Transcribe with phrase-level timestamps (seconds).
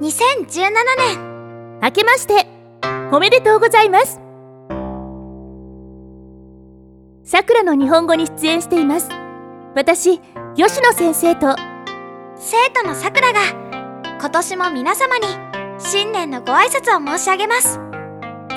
[0.00, 2.46] 2017年明けまして
[3.12, 4.20] おめでとうございます。
[7.24, 9.08] さくらの日本語に出演しています。
[9.74, 10.20] 私
[10.54, 11.56] 吉野先生と。
[12.36, 13.40] 生徒のさくらが
[14.20, 15.24] 今年も皆様に
[15.78, 17.80] 新年のご挨拶を申し上げます。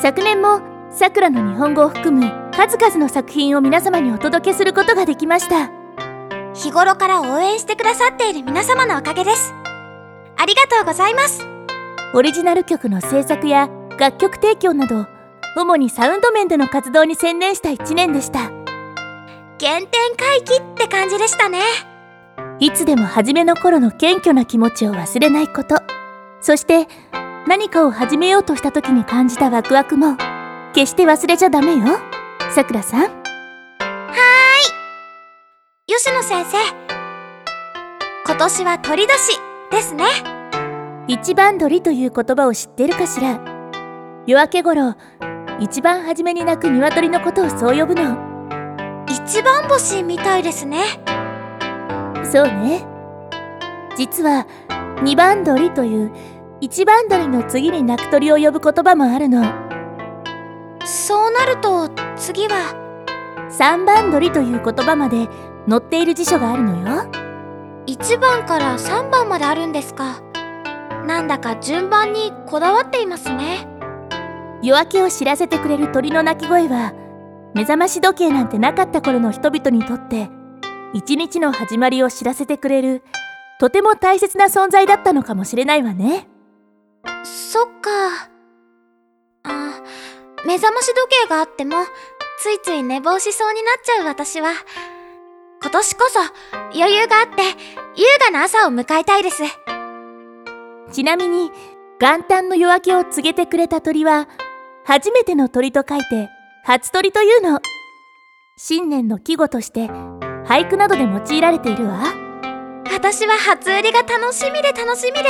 [0.00, 5.70] 昨年もさくらの日本語を含む数々の作品を皆様にお届けすることができました。
[6.54, 9.52] 日頃から応援してくださっている皆様のおかげです
[10.36, 11.46] ありがとうございます。
[12.14, 13.68] オリジナル曲の制作や
[13.98, 15.06] 楽曲提供など
[15.56, 18.40] 主にサウンド面での活動に専念した1年でした。
[19.58, 21.60] 原点回帰って感じでしたね。
[22.58, 25.76] いつでも初めの頃の謙虚な気持ちを忘れないこと。
[26.40, 26.86] そして
[27.46, 30.16] 何かを始めようとした時に感じたワクワクも
[30.74, 31.98] 決して忘れちゃダメよ。
[32.50, 33.00] さくらさん。
[33.00, 33.10] はー
[35.88, 35.94] い。
[35.94, 36.58] 吉野先生。
[38.26, 40.04] 今年は鳥年ですね。
[41.08, 43.40] 一番鳥という言葉を知ってるかしら？
[44.26, 44.94] 夜明け頃
[45.60, 48.16] 一番初めに鳴く鶏のことをそう呼ぶの。
[49.08, 50.82] 一番星みたいですね。
[52.24, 52.84] そうね。
[53.96, 54.46] 実は
[55.02, 56.12] 二番鳥という
[56.60, 59.44] 一番鳥の次に鳴く鳥を呼ぶ言葉もあるの。
[60.84, 62.74] そうなると次は？
[63.48, 65.28] 三番鳥という言葉まで
[65.68, 67.25] 載っている辞書があるのよ
[67.86, 70.20] 1番から3番まであるんですか？
[71.06, 73.68] なんだか順番にこだわっていますね。
[74.62, 76.92] 夜明けを知らせてくれる鳥の鳴き声は
[77.54, 80.28] 目覚まし時計なんてなかった頃の人々にとって
[80.94, 83.02] 一日の始まりを知らせてくれる
[83.60, 86.26] とても大切な存在だったのかもしれないわね。
[87.22, 88.30] そっか。
[89.44, 89.80] あ
[90.44, 91.76] 目覚まし時計があっても
[92.40, 94.50] ついつい寝坊しそうになっちゃう私は
[95.62, 96.20] 今年こそ
[96.78, 97.42] 余裕があって
[97.96, 99.42] 優雅な朝を迎えたいです。
[100.92, 101.50] ちなみに
[101.98, 104.28] 元旦の夜明けを告げてくれた鳥は
[104.84, 106.28] 初めての鳥と書いて
[106.64, 107.60] 初鳥というの。
[108.58, 109.86] 新年の季語として
[110.46, 112.04] 俳句などで用いられているわ。
[112.92, 115.28] 私は初売りが楽しみで楽しみで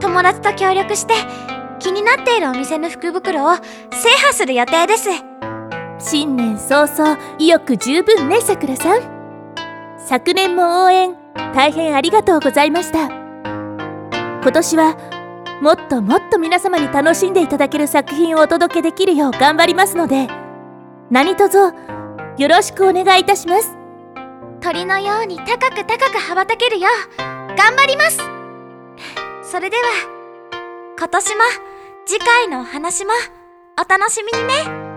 [0.00, 1.14] 友達と協力して
[1.78, 3.62] 気になっているお店の福袋を制
[4.22, 5.08] 覇する予定です。
[5.98, 9.19] 新年早々意欲十分ねさくらさん
[10.06, 11.14] 昨年も応援
[11.54, 13.08] 大変ありがとうございました。
[14.42, 14.96] 今年は
[15.60, 20.28] もっともっと皆様に楽しんでいただける作品をお届けできるよう頑張りますので
[21.10, 21.58] 何卒
[22.38, 23.76] よろしくお願いいたします。
[24.60, 27.18] 鳥のように高く高く羽ばたけるよう
[27.56, 28.18] 頑張ります。
[29.42, 29.82] それでは
[30.98, 31.42] 今年も
[32.06, 33.12] 次回のお話も
[33.78, 34.89] お楽しみにね。